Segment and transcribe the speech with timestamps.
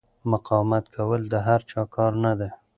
[0.31, 2.49] مقاومت کول د هر چا کار نه دی.